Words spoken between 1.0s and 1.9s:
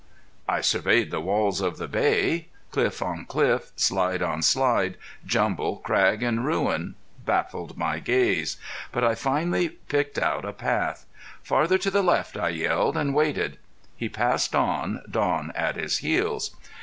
the walls of the